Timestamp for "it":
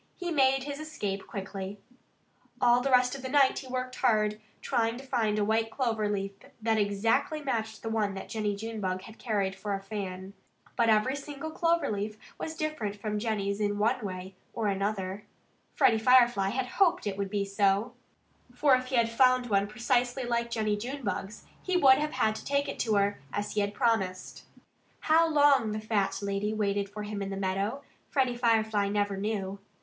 17.11-17.17, 22.67-22.79